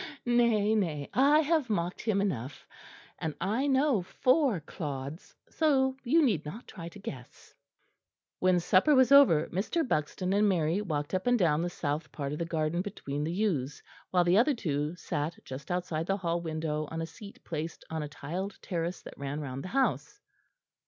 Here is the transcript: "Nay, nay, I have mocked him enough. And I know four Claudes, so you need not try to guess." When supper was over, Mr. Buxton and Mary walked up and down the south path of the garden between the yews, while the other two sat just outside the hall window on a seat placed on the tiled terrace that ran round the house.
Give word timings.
"Nay, 0.25 0.73
nay, 0.73 1.11
I 1.13 1.41
have 1.41 1.69
mocked 1.69 2.01
him 2.01 2.21
enough. 2.21 2.67
And 3.19 3.35
I 3.39 3.67
know 3.67 4.01
four 4.01 4.59
Claudes, 4.59 5.35
so 5.47 5.95
you 6.03 6.23
need 6.23 6.43
not 6.43 6.65
try 6.67 6.89
to 6.89 6.97
guess." 6.97 7.53
When 8.39 8.59
supper 8.59 8.95
was 8.95 9.11
over, 9.11 9.45
Mr. 9.49 9.87
Buxton 9.87 10.33
and 10.33 10.49
Mary 10.49 10.81
walked 10.81 11.13
up 11.13 11.27
and 11.27 11.37
down 11.37 11.61
the 11.61 11.69
south 11.69 12.11
path 12.11 12.31
of 12.31 12.39
the 12.39 12.45
garden 12.45 12.81
between 12.81 13.23
the 13.23 13.31
yews, 13.31 13.83
while 14.09 14.23
the 14.23 14.39
other 14.39 14.55
two 14.55 14.95
sat 14.95 15.37
just 15.45 15.69
outside 15.69 16.07
the 16.07 16.17
hall 16.17 16.41
window 16.41 16.87
on 16.89 17.03
a 17.03 17.05
seat 17.05 17.39
placed 17.43 17.85
on 17.91 18.01
the 18.01 18.07
tiled 18.07 18.57
terrace 18.63 19.03
that 19.03 19.19
ran 19.19 19.39
round 19.39 19.63
the 19.63 19.67
house. 19.67 20.19